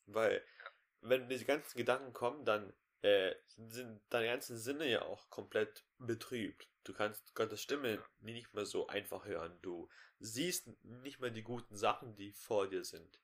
Weil, 0.06 0.36
ja. 0.36 0.72
wenn 1.02 1.30
diese 1.30 1.46
ganzen 1.46 1.78
Gedanken 1.78 2.14
kommen, 2.14 2.46
dann 2.46 2.74
äh, 3.02 3.36
sind 3.48 4.02
deine 4.10 4.28
ganzen 4.28 4.58
Sinne 4.58 4.90
ja 4.90 5.04
auch 5.04 5.30
komplett 5.30 5.86
betrübt. 5.98 6.70
Du 6.84 6.94
kannst 6.94 7.36
Gottes 7.36 7.62
Stimme 7.62 7.96
ja. 7.96 8.06
nicht 8.20 8.54
mehr 8.54 8.66
so 8.66 8.88
einfach 8.88 9.26
hören. 9.26 9.58
Du 9.62 9.90
siehst 10.20 10.68
nicht 10.84 11.20
mehr 11.20 11.30
die 11.30 11.44
guten 11.44 11.76
Sachen, 11.76 12.16
die 12.16 12.32
vor 12.32 12.68
dir 12.70 12.84
sind. 12.84 13.20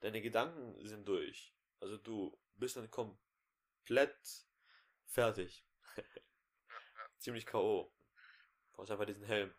Deine 0.00 0.20
Gedanken 0.20 0.76
sind 0.86 1.06
durch. 1.08 1.54
Also 1.80 1.96
du 1.96 2.36
bist 2.54 2.76
dann 2.76 2.90
komplett 2.90 4.16
fertig. 5.06 5.64
Ziemlich 7.18 7.46
K.O. 7.46 7.92
Brauchst 8.72 8.90
einfach 8.90 9.06
diesen 9.06 9.24
Helm. 9.24 9.52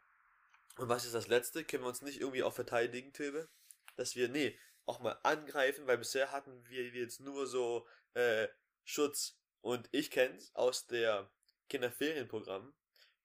Und 0.78 0.90
was 0.90 1.06
ist 1.06 1.16
das 1.16 1.28
letzte? 1.28 1.64
Können 1.64 1.84
wir 1.84 1.90
uns 1.90 2.02
nicht 2.02 2.20
irgendwie 2.20 2.44
auch 2.44 2.54
verteidigen, 2.54 3.14
Töbe? 3.14 3.50
Dass 3.96 4.16
wir, 4.16 4.30
nee, 4.30 4.58
auch 4.86 5.00
mal 5.00 5.20
angreifen, 5.24 5.88
weil 5.88 5.98
bisher 5.98 6.32
hatten 6.32 6.68
wir 6.68 6.88
jetzt 6.90 7.20
nur 7.20 7.48
so 7.48 7.88
äh, 8.14 8.48
Schutz. 8.84 9.38
Und 9.62 9.90
ich 9.92 10.12
kenn's 10.12 10.54
aus 10.54 10.86
der 10.86 11.32
Kinderferienprogramm. 11.70 12.76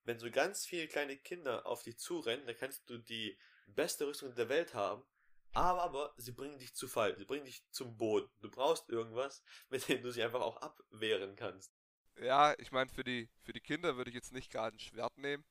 Wenn 0.04 0.18
so 0.18 0.30
ganz 0.30 0.64
viele 0.64 0.88
kleine 0.88 1.18
Kinder 1.18 1.66
auf 1.66 1.82
dich 1.82 1.98
zurennen, 1.98 2.46
dann 2.46 2.56
kannst 2.56 2.88
du 2.88 2.98
die 2.98 3.38
beste 3.66 4.06
Rüstung 4.06 4.34
der 4.34 4.48
Welt 4.48 4.74
haben. 4.74 5.04
Aber, 5.52 5.82
aber, 5.82 6.14
sie 6.16 6.32
bringen 6.32 6.58
dich 6.58 6.74
zu 6.74 6.88
Fall. 6.88 7.16
Sie 7.18 7.24
bringen 7.24 7.44
dich 7.44 7.62
zum 7.70 7.96
Boden. 7.96 8.30
Du 8.40 8.50
brauchst 8.50 8.88
irgendwas, 8.88 9.42
mit 9.68 9.86
dem 9.88 10.02
du 10.02 10.10
sie 10.10 10.22
einfach 10.22 10.40
auch 10.40 10.56
abwehren 10.58 11.36
kannst. 11.36 11.72
Ja, 12.20 12.54
ich 12.58 12.72
meine, 12.72 12.90
für 12.90 13.04
die, 13.04 13.28
für 13.42 13.52
die 13.52 13.60
Kinder 13.60 13.96
würde 13.96 14.10
ich 14.10 14.14
jetzt 14.14 14.32
nicht 14.32 14.50
gerade 14.50 14.76
ein 14.76 14.80
Schwert 14.80 15.16
nehmen. 15.18 15.44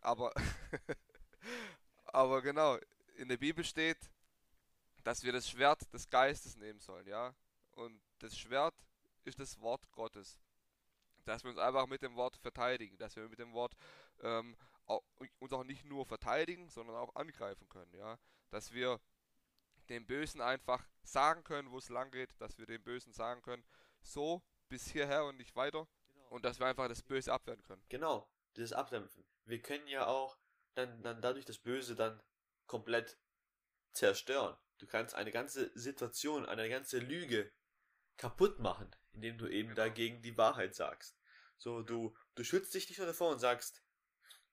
Aber, 0.00 0.32
aber 2.04 2.42
genau, 2.42 2.78
in 3.16 3.28
der 3.28 3.36
Bibel 3.36 3.64
steht, 3.64 3.98
dass 5.04 5.22
wir 5.22 5.32
das 5.32 5.48
Schwert 5.48 5.92
des 5.92 6.08
Geistes 6.08 6.56
nehmen 6.56 6.80
sollen, 6.80 7.06
ja. 7.06 7.34
Und 7.72 8.00
das 8.18 8.36
Schwert 8.36 8.74
ist 9.24 9.40
das 9.40 9.60
Wort 9.60 9.90
Gottes. 9.92 10.40
Dass 11.24 11.44
wir 11.44 11.50
uns 11.50 11.58
einfach 11.58 11.86
mit 11.86 12.02
dem 12.02 12.16
Wort 12.16 12.36
verteidigen, 12.36 12.98
dass 12.98 13.16
wir 13.16 13.28
mit 13.28 13.38
dem 13.38 13.52
Wort 13.52 13.74
ähm, 14.20 14.56
auch, 14.86 15.02
uns 15.38 15.52
auch 15.52 15.64
nicht 15.64 15.84
nur 15.84 16.04
verteidigen, 16.04 16.68
sondern 16.68 16.96
auch 16.96 17.14
angreifen 17.14 17.68
können, 17.68 17.94
ja. 17.94 18.18
Dass 18.50 18.72
wir 18.72 19.00
dem 19.88 20.06
Bösen 20.06 20.40
einfach 20.40 20.86
sagen 21.02 21.44
können, 21.44 21.70
wo 21.70 21.78
es 21.78 21.88
lang 21.88 22.10
geht, 22.10 22.40
dass 22.40 22.58
wir 22.58 22.66
dem 22.66 22.82
Bösen 22.82 23.12
sagen 23.12 23.42
können, 23.42 23.64
so 24.00 24.42
bis 24.68 24.88
hierher 24.88 25.24
und 25.24 25.36
nicht 25.36 25.54
weiter. 25.56 25.86
Genau. 26.08 26.28
Und 26.30 26.44
dass 26.44 26.58
wir 26.58 26.66
einfach 26.66 26.88
das 26.88 27.02
Böse 27.02 27.32
abwehren 27.32 27.62
können. 27.62 27.84
Genau, 27.88 28.28
dieses 28.56 28.72
Abdämpfen. 28.72 29.24
Wir 29.44 29.60
können 29.60 29.86
ja 29.88 30.06
auch 30.06 30.38
dann, 30.74 31.02
dann 31.02 31.20
dadurch 31.20 31.44
das 31.44 31.58
Böse 31.58 31.94
dann 31.94 32.22
komplett 32.66 33.18
zerstören. 33.92 34.56
Du 34.82 34.88
kannst 34.88 35.14
eine 35.14 35.30
ganze 35.30 35.70
Situation, 35.78 36.44
eine 36.44 36.68
ganze 36.68 36.98
Lüge 36.98 37.52
kaputt 38.16 38.58
machen, 38.58 38.90
indem 39.12 39.38
du 39.38 39.46
eben 39.46 39.68
genau. 39.68 39.80
dagegen 39.80 40.22
die 40.22 40.36
Wahrheit 40.36 40.74
sagst. 40.74 41.16
So, 41.56 41.82
du, 41.82 42.16
du 42.34 42.42
schützt 42.42 42.74
dich 42.74 42.88
nicht 42.88 42.98
nur 42.98 43.06
davor 43.06 43.30
und 43.30 43.38
sagst, 43.38 43.84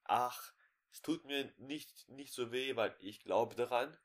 ach, 0.03 0.53
es 0.91 1.01
tut 1.01 1.25
mir 1.25 1.51
nicht, 1.57 2.07
nicht 2.09 2.31
so 2.31 2.51
weh, 2.51 2.75
weil 2.75 2.95
ich 2.99 3.23
glaube 3.23 3.55
daran, 3.55 3.97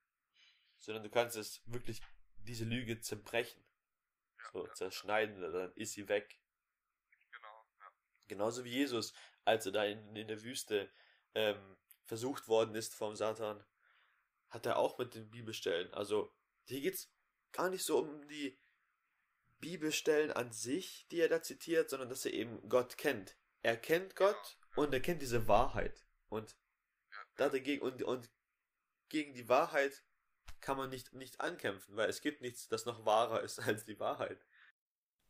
sondern 0.78 1.02
du 1.02 1.11
kannst 1.11 1.37
es 1.37 1.61
wirklich, 1.66 2.00
diese 2.38 2.64
Lüge 2.64 2.99
zerbrechen. 3.00 3.62
So, 4.50 4.66
zerschneiden, 4.69 5.43
dann 5.43 5.75
ist 5.75 5.93
sie 5.93 6.09
weg. 6.09 6.40
Genau, 7.33 7.66
ja. 7.81 7.93
Genauso 8.28 8.64
wie 8.64 8.73
Jesus, 8.73 9.12
als 9.45 9.66
er 9.66 9.73
da 9.73 9.85
in, 9.85 10.16
in 10.16 10.28
der 10.28 10.43
Wüste 10.43 10.90
ähm, 11.35 11.76
versucht 12.04 12.49
worden 12.49 12.75
ist 12.75 12.95
vom 12.95 13.14
Satan, 13.14 13.62
hat 14.54 14.66
er 14.66 14.78
auch 14.78 14.96
mit 14.99 15.14
den 15.14 15.28
Bibelstellen. 15.30 15.92
Also 15.92 16.32
hier 16.64 16.80
geht 16.80 16.94
es 16.94 17.12
gar 17.52 17.68
nicht 17.68 17.84
so 17.84 17.99
um 17.99 18.26
die 18.28 18.56
Bibelstellen 19.58 20.30
an 20.30 20.52
sich, 20.52 21.06
die 21.11 21.20
er 21.20 21.28
da 21.28 21.42
zitiert, 21.42 21.90
sondern 21.90 22.08
dass 22.08 22.25
er 22.25 22.32
eben 22.32 22.68
Gott 22.68 22.96
kennt. 22.96 23.37
Er 23.62 23.76
kennt 23.76 24.16
Gott 24.16 24.58
und 24.76 24.94
er 24.94 25.00
kennt 25.00 25.20
diese 25.20 25.49
Wahrheit. 25.49 26.06
Und 26.28 26.56
da 27.37 27.49
dagegen 27.49 27.82
und, 27.82 28.02
und 28.02 28.30
gegen 29.08 29.34
die 29.34 29.49
Wahrheit 29.49 30.04
kann 30.61 30.76
man 30.76 30.90
nicht, 30.90 31.12
nicht 31.12 31.40
ankämpfen, 31.40 31.96
weil 31.96 32.08
es 32.08 32.20
gibt 32.20 32.40
nichts, 32.40 32.68
das 32.68 32.87
noch 32.87 33.04
wahrer 33.04 33.42
ist 33.42 33.58
als 33.58 33.84
die 33.84 33.99
Wahrheit. 33.99 34.44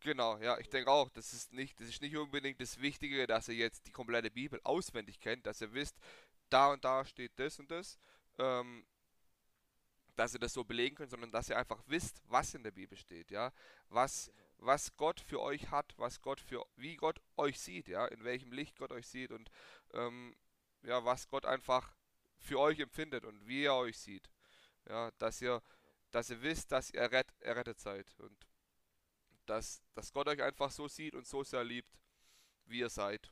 Genau, 0.01 0.37
ja, 0.39 0.59
ich 0.59 0.69
denke 0.69 0.91
auch, 0.91 1.09
das 1.09 1.33
ist 1.33 1.53
nicht, 1.53 1.81
das 1.81 1.89
ist 1.89 2.03
nicht 2.03 2.17
unbedingt 2.17 2.61
das 2.61 2.81
Wichtige, 2.81 3.27
dass 3.27 3.49
ihr 3.49 3.55
jetzt 3.55 3.87
die 3.87 3.93
komplette 3.93 4.31
Bibel 4.31 4.61
auswendig 4.63 5.19
kennt, 5.19 5.47
dass 5.47 5.63
ihr 5.63 5.73
wisst, 5.73 5.97
da 6.51 6.73
und 6.73 6.85
da 6.85 7.07
steht 7.07 7.33
das 7.37 7.59
und 7.59 7.71
das. 7.71 7.99
Ähm, 8.39 8.87
dass 10.17 10.35
ihr 10.35 10.41
das 10.41 10.53
so 10.53 10.65
belegen 10.65 10.97
könnt, 10.97 11.11
sondern 11.11 11.33
dass 11.33 11.49
ihr 11.49 11.57
einfach 11.57 11.83
wisst, 11.87 12.23
was 12.27 12.55
in 12.55 12.63
der 12.63 12.71
Bibel 12.71 12.97
steht, 12.97 13.31
ja, 13.31 13.53
was, 13.89 14.31
was 14.59 14.97
Gott 14.97 15.21
für 15.21 15.41
euch 15.41 15.71
hat, 15.71 15.95
was 15.97 16.23
Gott 16.23 16.41
für, 16.41 16.65
wie 16.77 16.97
Gott 16.97 17.21
euch 17.37 17.61
sieht, 17.61 17.89
ja, 17.89 18.07
in 18.07 18.25
welchem 18.25 18.53
Licht 18.53 18.79
Gott 18.79 18.93
euch 18.93 19.09
sieht 19.09 19.31
und 19.31 19.51
ähm, 19.93 20.37
ja, 20.83 21.05
was 21.05 21.29
Gott 21.29 21.45
einfach 21.47 21.95
für 22.39 22.61
euch 22.61 22.79
empfindet 22.79 23.25
und 23.25 23.47
wie 23.47 23.65
er 23.65 23.75
euch 23.75 23.99
sieht, 23.99 24.31
ja, 24.89 25.11
dass 25.19 25.41
ihr, 25.41 25.63
dass 26.11 26.31
ihr 26.31 26.43
wisst, 26.43 26.71
dass 26.73 26.91
ihr 26.91 27.01
errett, 27.01 27.33
errettet 27.41 27.81
seid 27.81 28.07
und 28.19 28.47
dass, 29.47 29.83
dass 29.95 30.13
Gott 30.13 30.29
euch 30.29 30.43
einfach 30.43 30.71
so 30.71 30.89
sieht 30.89 31.15
und 31.15 31.27
so 31.27 31.43
sehr 31.43 31.65
liebt, 31.65 31.99
wie 32.67 32.81
ihr 32.81 32.91
seid. 32.91 33.31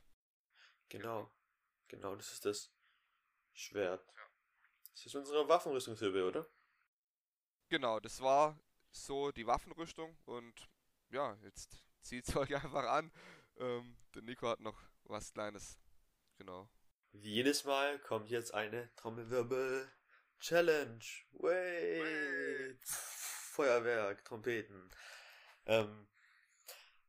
Genau, 0.89 1.31
genau, 1.87 2.15
das 2.15 2.33
ist 2.33 2.45
das 2.45 2.71
Schwert. 3.53 4.05
Das 4.91 5.05
ist 5.05 5.15
unsere 5.15 5.47
Waffenrüstungshilfe, 5.47 6.27
oder? 6.27 6.47
Genau, 7.73 7.99
das 7.99 8.21
war 8.21 8.55
so 8.91 9.31
die 9.31 9.47
Waffenrüstung 9.47 10.15
und 10.25 10.69
ja, 11.09 11.35
jetzt 11.41 11.83
zieht 12.03 12.27
es 12.27 12.35
euch 12.37 12.53
einfach 12.53 12.83
an. 12.83 13.11
Ähm, 13.57 13.97
der 14.13 14.21
Nico 14.21 14.47
hat 14.47 14.59
noch 14.59 14.79
was 15.05 15.33
Kleines. 15.33 15.79
Genau. 16.37 16.69
Wie 17.13 17.31
jedes 17.31 17.63
Mal 17.63 17.97
kommt 17.97 18.29
jetzt 18.29 18.53
eine 18.53 18.93
Trommelwirbel 18.95 19.91
Challenge. 20.39 21.03
Wait. 21.31 22.83
Feuerwerk, 22.83 24.23
Trompeten. 24.23 24.91
Ähm, 25.65 26.07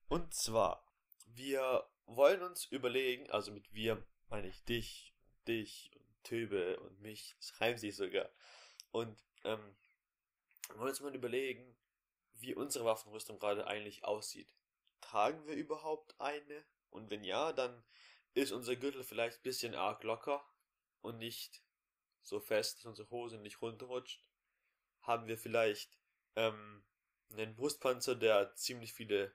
und 0.09 0.33
zwar, 0.33 0.91
wir 1.27 1.87
wollen 2.07 2.41
uns 2.41 2.65
überlegen, 2.65 3.31
also 3.31 3.53
mit 3.53 3.71
wir 3.75 4.03
meine 4.31 4.49
ich 4.49 4.65
dich, 4.65 5.15
dich 5.47 5.91
und 5.95 6.25
Töbe 6.25 6.81
und 6.81 7.03
mich, 7.03 7.37
es 7.39 7.61
reimt 7.61 7.81
sich 7.81 7.95
sogar. 7.95 8.31
Und 8.93 9.23
ähm, 9.45 9.77
wir 10.69 10.79
wollen 10.79 10.91
uns 10.91 11.01
mal 11.01 11.15
überlegen, 11.15 11.77
wie 12.35 12.55
unsere 12.55 12.85
Waffenrüstung 12.85 13.39
gerade 13.39 13.67
eigentlich 13.67 14.05
aussieht. 14.05 14.55
Tragen 15.01 15.47
wir 15.47 15.55
überhaupt 15.55 16.19
eine? 16.21 16.65
Und 16.91 17.11
wenn 17.11 17.25
ja, 17.25 17.53
dann 17.53 17.85
ist 18.35 18.53
unser 18.53 18.77
Gürtel 18.77 19.05
vielleicht 19.05 19.39
ein 19.39 19.43
bisschen 19.43 19.75
arg 19.75 20.03
locker 20.03 20.45
und 21.01 21.19
nicht 21.19 21.63
so 22.23 22.41
fest, 22.41 22.79
dass 22.79 22.87
unsere 22.87 23.11
Hose 23.11 23.39
nicht 23.39 23.61
runterrutscht. 23.63 24.25
Haben 25.03 25.27
wir 25.27 25.37
vielleicht 25.37 25.99
ähm, 26.37 26.85
einen 27.31 27.55
Brustpanzer, 27.55 28.15
der 28.15 28.55
ziemlich 28.55 28.93
viele 28.93 29.35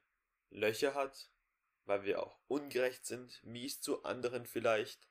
Löcher 0.49 0.95
hat, 0.95 1.31
weil 1.85 2.03
wir 2.03 2.23
auch 2.23 2.39
ungerecht 2.47 3.05
sind, 3.05 3.43
mies 3.43 3.81
zu 3.81 4.03
anderen 4.03 4.45
vielleicht. 4.45 5.07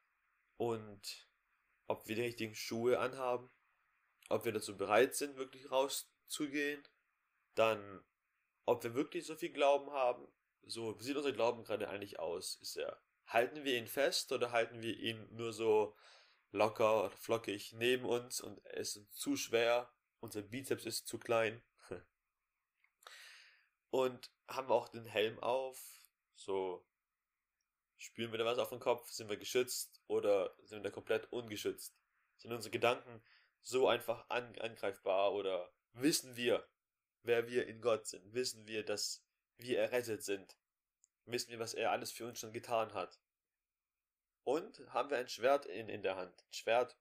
Und 0.57 1.29
ob 1.87 2.09
wir 2.09 2.17
die 2.17 2.23
richtigen 2.23 2.55
Schuhe 2.55 2.99
anhaben 2.99 3.51
ob 4.29 4.45
wir 4.45 4.53
dazu 4.53 4.77
bereit 4.77 5.15
sind, 5.15 5.37
wirklich 5.37 5.71
rauszugehen, 5.71 6.87
dann, 7.55 8.05
ob 8.65 8.85
wir 8.85 8.95
wirklich 8.95 9.27
so 9.27 9.37
viel 9.37 9.51
Glauben 9.51 9.91
haben, 9.93 10.29
so, 10.63 10.99
wie 10.99 11.05
sieht 11.05 11.17
unser 11.17 11.33
Glauben 11.33 11.65
gerade 11.65 11.89
eigentlich 11.89 12.19
aus? 12.19 12.57
Ist 12.57 12.77
er, 12.77 13.01
halten 13.27 13.65
wir 13.65 13.77
ihn 13.77 13.87
fest 13.87 14.33
oder 14.33 14.53
halten 14.53 14.83
wir 14.83 14.97
ihn 14.97 15.27
nur 15.35 15.53
so 15.53 15.97
locker 16.51 17.05
oder 17.05 17.11
flockig 17.11 17.73
neben 17.75 18.05
uns 18.05 18.41
und 18.41 18.65
er 18.65 18.79
ist 18.79 19.07
zu 19.13 19.37
schwer, 19.37 19.93
unser 20.21 20.43
Bizeps 20.43 20.85
ist 20.85 21.07
zu 21.07 21.19
klein. 21.19 21.63
Und 23.91 24.31
haben 24.49 24.69
wir 24.69 24.75
auch 24.75 24.89
den 24.89 25.05
Helm 25.05 25.39
auf, 25.41 25.79
so, 26.35 26.87
spüren 27.97 28.33
wir 28.33 28.39
da 28.39 28.45
was 28.45 28.59
auf 28.59 28.71
dem 28.71 28.81
Kopf, 28.81 29.11
sind 29.11 29.29
wir 29.29 29.37
geschützt 29.37 30.03
oder 30.07 30.55
sind 30.65 30.79
wir 30.79 30.85
da 30.85 30.91
komplett 30.91 31.31
ungeschützt? 31.33 31.95
Sind 32.39 32.53
unsere 32.53 32.71
Gedanken 32.71 33.23
so 33.62 33.88
einfach 33.88 34.29
an, 34.31 34.59
angreifbar 34.59 35.33
oder 35.33 35.73
wissen 35.93 36.37
wir, 36.37 36.67
wer 37.23 37.49
wir 37.49 37.67
in 37.67 37.81
Gott 37.81 38.07
sind? 38.07 38.33
Wissen 38.33 38.67
wir, 38.67 38.85
dass 38.85 39.25
wir 39.57 39.79
errettet 39.81 40.23
sind? 40.23 40.57
Wissen 41.27 41.50
wir, 41.50 41.59
was 41.59 41.75
er 41.75 41.91
alles 41.91 42.12
für 42.12 42.27
uns 42.27 42.38
schon 42.38 42.53
getan 42.53 42.95
hat? 42.95 43.19
Und 44.45 44.81
haben 44.95 45.11
wir 45.11 45.19
ein 45.19 45.29
Schwert 45.29 45.67
in, 45.67 45.88
in 45.88 46.03
der 46.03 46.17
Hand? 46.17 46.43
Ein 46.43 46.53
Schwert, 46.53 46.97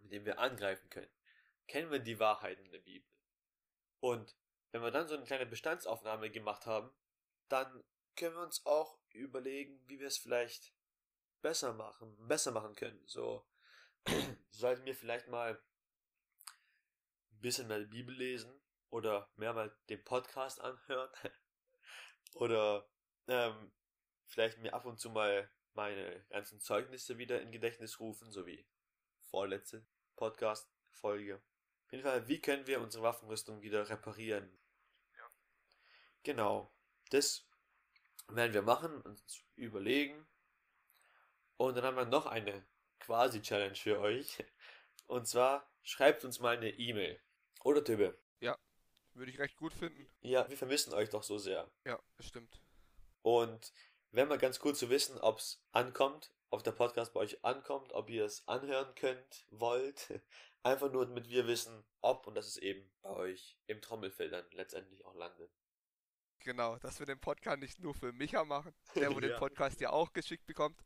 mit 0.00 0.12
dem 0.12 0.24
wir 0.24 0.38
angreifen 0.38 0.88
können. 0.88 1.10
Kennen 1.66 1.90
wir 1.90 1.98
die 1.98 2.18
Wahrheiten 2.18 2.70
der 2.70 2.78
Bibel? 2.78 3.08
Und 4.00 4.36
wenn 4.70 4.82
wir 4.82 4.90
dann 4.90 5.08
so 5.08 5.14
eine 5.14 5.24
kleine 5.24 5.46
Bestandsaufnahme 5.46 6.30
gemacht 6.30 6.66
haben, 6.66 6.90
dann 7.48 7.84
können 8.16 8.34
wir 8.34 8.42
uns 8.42 8.64
auch 8.64 8.98
überlegen, 9.10 9.80
wie 9.86 10.00
wir 10.00 10.08
es 10.08 10.18
vielleicht 10.18 10.72
besser 11.42 11.74
machen, 11.74 12.16
besser 12.26 12.50
machen 12.50 12.74
können. 12.74 13.02
So 13.06 13.46
sollten 14.50 14.84
wir 14.84 14.94
vielleicht 14.94 15.28
mal 15.28 15.54
ein 17.30 17.40
bisschen 17.40 17.68
mehr 17.68 17.80
die 17.80 17.86
Bibel 17.86 18.14
lesen 18.14 18.52
oder 18.90 19.30
mehrmals 19.36 19.74
den 19.86 20.02
Podcast 20.04 20.60
anhören 20.60 21.10
oder 22.34 22.88
ähm, 23.28 23.72
vielleicht 24.26 24.58
mir 24.58 24.74
ab 24.74 24.84
und 24.84 24.98
zu 25.00 25.10
mal 25.10 25.50
meine 25.74 26.24
ganzen 26.30 26.60
Zeugnisse 26.60 27.18
wieder 27.18 27.40
in 27.40 27.50
Gedächtnis 27.50 27.98
rufen, 28.00 28.30
so 28.30 28.46
wie 28.46 28.66
vorletzte 29.30 29.84
Podcast-Folge. 30.16 31.42
Auf 31.86 31.92
jeden 31.92 32.04
Fall, 32.04 32.28
wie 32.28 32.40
können 32.40 32.66
wir 32.66 32.80
unsere 32.80 33.02
Waffenrüstung 33.02 33.60
wieder 33.62 33.88
reparieren? 33.88 34.58
Ja. 35.16 35.30
Genau. 36.22 36.72
Das 37.10 37.46
werden 38.28 38.54
wir 38.54 38.62
machen, 38.62 39.00
uns 39.02 39.44
überlegen. 39.56 40.26
Und 41.56 41.76
dann 41.76 41.84
haben 41.84 41.96
wir 41.96 42.06
noch 42.06 42.26
eine 42.26 42.64
quasi-Challenge 43.04 43.74
für 43.74 44.00
euch. 44.00 44.44
Und 45.06 45.26
zwar 45.26 45.70
schreibt 45.82 46.24
uns 46.24 46.40
mal 46.40 46.56
eine 46.56 46.70
E-Mail. 46.70 47.20
Oder 47.62 47.84
Tübe. 47.84 48.18
Ja, 48.40 48.58
würde 49.14 49.30
ich 49.30 49.38
recht 49.38 49.56
gut 49.56 49.72
finden. 49.74 50.06
Ja, 50.20 50.48
wir 50.48 50.56
vermissen 50.56 50.92
euch 50.94 51.10
doch 51.10 51.22
so 51.22 51.38
sehr. 51.38 51.70
Ja, 51.84 51.98
das 52.16 52.26
stimmt. 52.26 52.60
Und 53.22 53.72
wäre 54.10 54.26
mal 54.26 54.38
ganz 54.38 54.60
cool 54.64 54.74
zu 54.74 54.90
wissen, 54.90 55.18
ob 55.18 55.38
es 55.38 55.62
ankommt, 55.72 56.32
ob 56.50 56.62
der 56.62 56.72
Podcast 56.72 57.12
bei 57.12 57.20
euch 57.20 57.44
ankommt, 57.44 57.92
ob 57.92 58.10
ihr 58.10 58.24
es 58.24 58.46
anhören 58.48 58.94
könnt, 58.94 59.46
wollt. 59.50 60.20
Einfach 60.62 60.90
nur, 60.90 61.04
damit 61.06 61.28
wir 61.28 61.46
wissen, 61.46 61.84
ob 62.00 62.26
und 62.26 62.34
dass 62.34 62.46
es 62.46 62.56
eben 62.56 62.90
bei 63.02 63.10
euch 63.10 63.58
im 63.66 63.82
Trommelfell 63.82 64.30
dann 64.30 64.46
letztendlich 64.52 65.04
auch 65.04 65.14
landet. 65.14 65.50
Genau, 66.38 66.78
dass 66.78 66.98
wir 66.98 67.06
den 67.06 67.20
Podcast 67.20 67.58
nicht 67.58 67.80
nur 67.80 67.94
für 67.94 68.12
Micha 68.12 68.44
machen, 68.44 68.74
der 68.94 69.10
wo 69.10 69.14
Ja. 69.20 69.28
den 69.28 69.36
Podcast 69.36 69.80
ja 69.80 69.90
auch 69.90 70.12
geschickt 70.14 70.46
bekommt. 70.46 70.82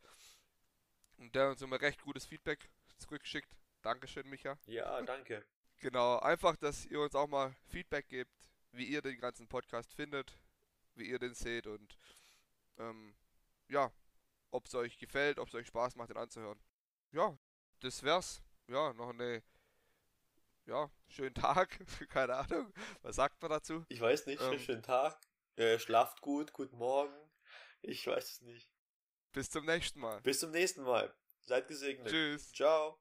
Und 1.18 1.34
der 1.34 1.50
uns 1.50 1.62
immer 1.62 1.80
recht 1.80 2.02
gutes 2.02 2.25
Feedback 2.26 2.70
zurückschickt. 2.98 3.48
Dankeschön, 3.82 4.28
Micha. 4.28 4.56
Ja, 4.66 5.00
danke. 5.02 5.44
Genau, 5.80 6.18
einfach, 6.18 6.56
dass 6.56 6.87
ihr 6.87 7.00
uns 7.00 7.14
auch 7.14 7.28
mal 7.28 7.54
Feedback 7.68 8.08
gebt, 8.08 8.32
wie 8.72 8.84
ihr 8.84 9.02
den 9.02 9.18
ganzen 9.20 9.46
Podcast 9.46 9.92
findet, 9.92 10.37
wie 10.94 11.08
ihr 11.08 11.18
den 11.18 11.34
seht 11.34 11.66
und 11.66 11.96
ähm, 12.78 13.14
ja, 13.68 13.92
ob 14.50 14.66
es 14.66 14.75
euch 14.75 14.98
gefällt, 14.98 15.38
ob 15.38 15.48
es 15.48 15.54
euch 15.54 15.66
Spaß 15.68 15.96
macht, 15.96 16.10
den 16.10 16.16
anzuhören. 16.16 16.60
Ja, 17.12 17.37
das 17.80 18.02
wär's. 18.02 18.42
Ja, 18.66 18.92
noch 18.92 19.10
eine, 19.10 19.42
ja, 20.66 20.90
schönen 21.08 21.34
Tag, 21.34 21.78
keine 22.10 22.34
Ahnung, 22.34 22.72
was 23.02 23.16
sagt 23.16 23.40
man 23.40 23.50
dazu? 23.50 23.84
Ich 23.88 24.00
weiß 24.00 24.26
nicht, 24.26 24.42
Ähm. 24.42 24.58
schönen 24.58 24.82
Tag. 24.82 25.18
Äh, 25.56 25.78
schlaft 25.78 26.20
gut, 26.20 26.52
guten 26.52 26.76
Morgen. 26.76 27.14
Ich 27.82 28.06
weiß 28.06 28.32
es 28.32 28.40
nicht. 28.42 28.68
Bis 29.32 29.50
zum 29.50 29.64
nächsten 29.66 30.00
Mal. 30.00 30.20
Bis 30.23 30.40
zum 30.40 30.50
nächsten 30.50 30.82
Mal. 30.82 31.14
Seid 31.42 31.68
gesegnet. 31.68 32.08
Tschüss. 32.08 32.52
Ciao. 32.52 32.99